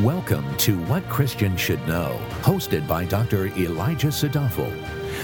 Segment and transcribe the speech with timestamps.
[0.00, 3.46] Welcome to What Christians Should Know, hosted by Dr.
[3.56, 4.68] Elijah Sadafel.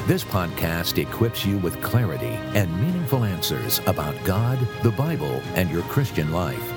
[0.06, 5.82] This podcast equips you with clarity and meaningful answers about God, the Bible, and your
[5.82, 6.72] Christian life.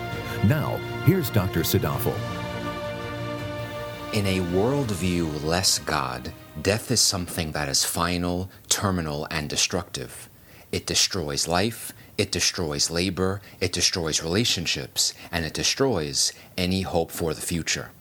[0.46, 1.60] Now, here's Dr.
[1.60, 2.16] Sadafel.
[4.12, 10.32] In a worldview less God, death is something that is final, terminal, and destructive.
[10.74, 17.36] It destroys life, it destroys labor, it destroys relationships, and it destroys any hope for
[17.36, 17.92] the future.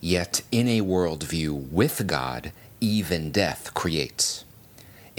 [0.00, 4.46] Yet, in a worldview with God, even death creates.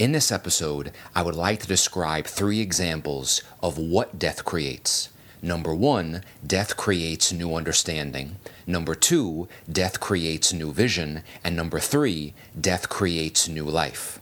[0.00, 5.10] In this episode, I would like to describe three examples of what death creates.
[5.40, 8.34] Number one, death creates new understanding.
[8.66, 11.22] Number two, death creates new vision.
[11.44, 14.19] And number three, death creates new life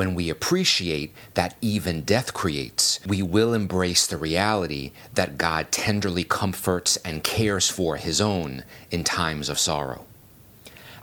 [0.00, 6.24] when we appreciate that even death creates, we will embrace the reality that God tenderly
[6.24, 10.06] comforts and cares for his own in times of sorrow.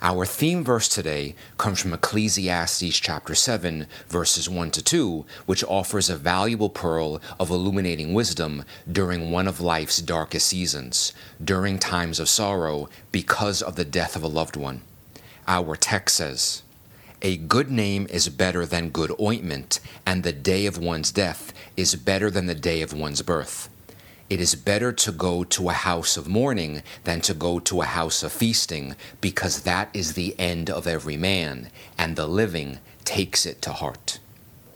[0.02, 6.10] Our theme verse today comes from Ecclesiastes chapter 7, verses 1 to 2, which offers
[6.10, 12.30] a valuable pearl of illuminating wisdom during one of life's darkest seasons, during times of
[12.30, 14.82] sorrow because of the death of a loved one.
[15.48, 16.64] Our text says,
[17.22, 21.96] a good name is better than good ointment, and the day of one's death is
[21.96, 23.70] better than the day of one's birth.
[24.30, 27.86] It is better to go to a house of mourning than to go to a
[27.86, 33.48] house of feasting, because that is the end of every man, and the living takes
[33.48, 34.20] it to heart.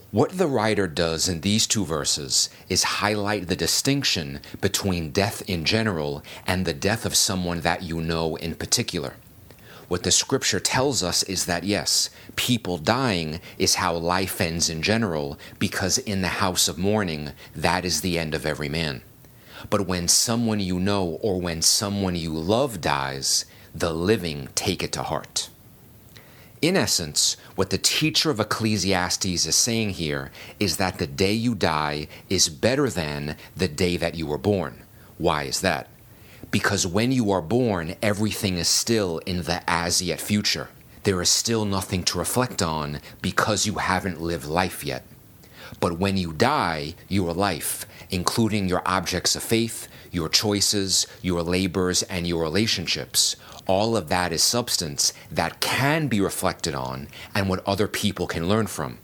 [0.09, 5.64] What the writer does in these two verses is highlight the distinction between death in
[5.64, 9.14] general and the death of someone that you know in particular.
[9.92, 14.81] What the scripture tells us is that yes, people dying is how life ends in
[14.81, 19.02] general, because in the house of mourning, that is the end of every man.
[19.70, 23.44] But when someone you know or when someone you love dies,
[23.75, 25.49] the living take it to heart.
[26.61, 31.54] In essence, what the teacher of Ecclesiastes is saying here is that the day you
[31.54, 34.83] die is better than the day that you were born.
[35.17, 35.89] Why is that?
[36.52, 40.67] Because when you are born, everything is still in the as yet future.
[41.04, 45.04] There is still nothing to reflect on because you haven't lived life yet.
[45.80, 52.04] But when you die, your life, including your objects of faith, your choices, your labors,
[52.04, 57.66] and your relationships, all of that is substance that can be reflected on and what
[57.66, 58.98] other people can learn from.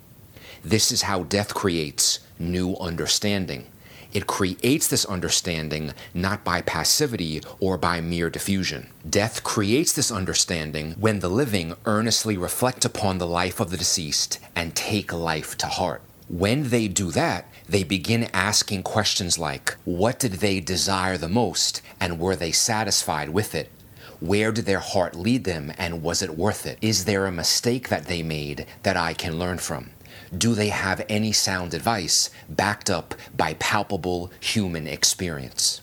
[0.64, 3.68] This is how death creates new understanding.
[4.14, 8.88] It creates this understanding not by passivity or by mere diffusion.
[9.10, 14.40] Death creates this understanding when the living earnestly reflect upon the life of the deceased
[14.56, 16.02] and take life to heart.
[16.30, 21.82] When they do that, they begin asking questions like What did they desire the most,
[22.00, 23.72] and were they satisfied with it?
[24.20, 26.80] Where did their heart lead them, and was it worth it?
[26.82, 29.92] Is there a mistake that they made that I can learn from?
[30.36, 35.82] Do they have any sound advice backed up by palpable human experience?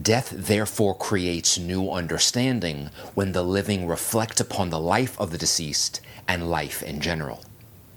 [0.00, 6.00] Death therefore creates new understanding when the living reflect upon the life of the deceased
[6.28, 7.44] and life in general.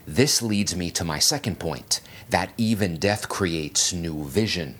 [0.07, 4.79] This leads me to my second point that even death creates new vision.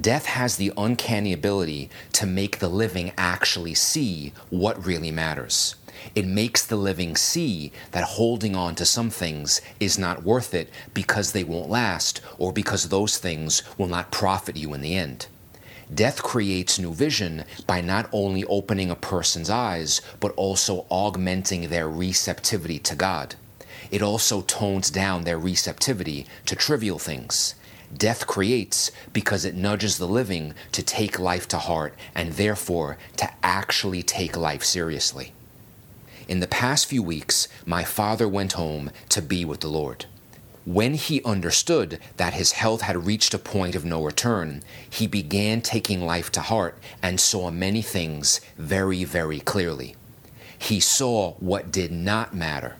[0.00, 5.76] Death has the uncanny ability to make the living actually see what really matters.
[6.16, 10.68] It makes the living see that holding on to some things is not worth it
[10.92, 15.28] because they won't last or because those things will not profit you in the end.
[15.94, 21.88] Death creates new vision by not only opening a person's eyes, but also augmenting their
[21.88, 23.36] receptivity to God.
[23.92, 27.54] It also tones down their receptivity to trivial things.
[27.96, 33.30] Death creates because it nudges the living to take life to heart and therefore to
[33.42, 35.32] actually take life seriously.
[36.26, 40.06] In the past few weeks, my father went home to be with the Lord.
[40.64, 45.60] When he understood that his health had reached a point of no return, he began
[45.60, 49.94] taking life to heart and saw many things very, very clearly.
[50.58, 52.76] He saw what did not matter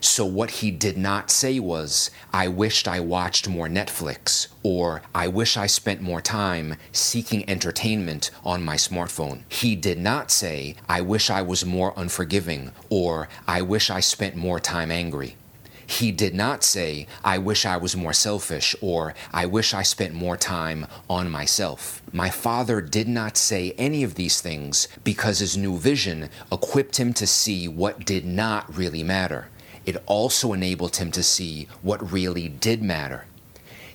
[0.00, 5.26] so, what he did not say was, I wished I watched more Netflix, or I
[5.26, 9.42] wish I spent more time seeking entertainment on my smartphone.
[9.48, 14.36] He did not say, I wish I was more unforgiving, or I wish I spent
[14.36, 15.36] more time angry.
[15.84, 20.14] He did not say, I wish I was more selfish, or I wish I spent
[20.14, 22.02] more time on myself.
[22.12, 27.14] My father did not say any of these things because his new vision equipped him
[27.14, 29.48] to see what did not really matter
[29.88, 33.24] it also enabled him to see what really did matter.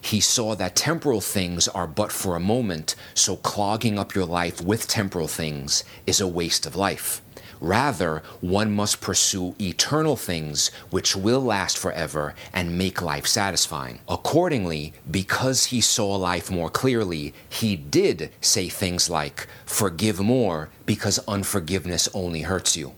[0.02, 4.60] He saw that temporal things are but for a moment, so clogging up your life
[4.60, 7.22] with temporal things is a waste of life.
[7.62, 14.00] Rather, one must pursue eternal things which will last forever and make life satisfying.
[14.10, 21.20] Accordingly, because he saw life more clearly, he did say things like, Forgive more because
[21.28, 22.94] unforgiveness only hurts you.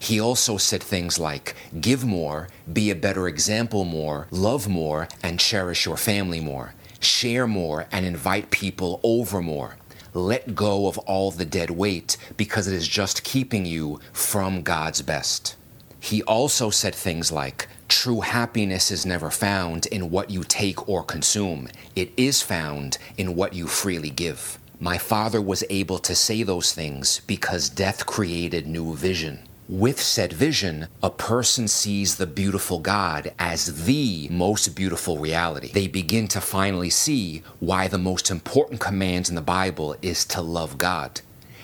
[0.00, 5.38] He also said things like, Give more, be a better example more, love more, and
[5.38, 6.74] cherish your family more.
[6.98, 9.76] Share more and invite people over more
[10.14, 15.02] let go of all the dead weight because it is just keeping you from God's
[15.02, 15.56] best.
[16.00, 21.02] He also said things like, True happiness is never found in what you take or
[21.02, 24.58] consume, it is found in what you freely give.
[24.78, 29.40] My father was able to say those things because death created new vision.
[29.70, 35.70] With said vision, a person sees the beautiful God as the most beautiful reality.
[35.70, 40.40] They begin to finally see why the most important commands in the Bible is to
[40.40, 41.20] love God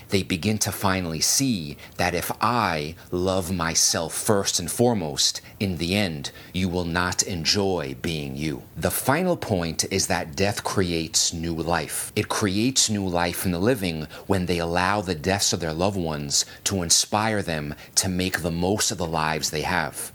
[0.09, 5.95] they begin to finally see that if I love myself first and foremost, in the
[5.95, 8.63] end, you will not enjoy being you.
[8.77, 12.13] The final point is that death creates new life.
[12.15, 15.99] It creates new life in the living when they allow the deaths of their loved
[15.99, 20.13] ones to inspire them to make the most of the lives they have.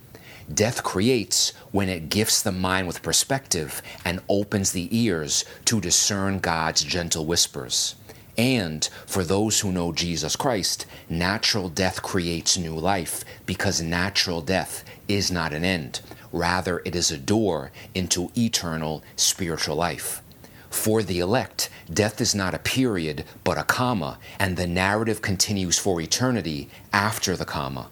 [0.54, 6.40] Death creates when it gifts the mind with perspective and opens the ears to discern
[6.40, 7.96] God's gentle whispers.
[8.42, 14.84] And for those who know Jesus Christ, natural death creates new life because natural death
[15.08, 16.02] is not an end.
[16.32, 20.24] Rather, it is a door into eternal spiritual life.
[20.72, 25.78] For the elect, death is not a period, but a comma, and the narrative continues
[25.78, 27.90] for eternity after the comma.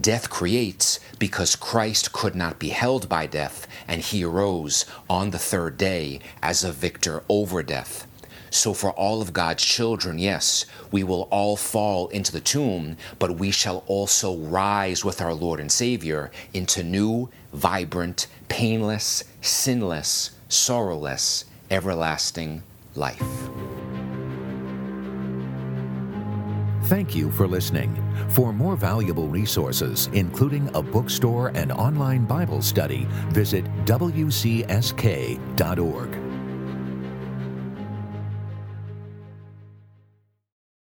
[0.00, 5.38] Death creates because Christ could not be held by death, and he arose on the
[5.38, 8.08] third day as a victor over death.
[8.52, 13.38] So, for all of God's children, yes, we will all fall into the tomb, but
[13.38, 21.46] we shall also rise with our Lord and Savior into new, vibrant, painless, sinless, sorrowless,
[21.70, 22.62] everlasting
[22.94, 23.22] life.
[26.84, 27.96] Thank you for listening.
[28.28, 34.52] For more valuable resources, including a bookstore and online Bible study, visit wcsk.org.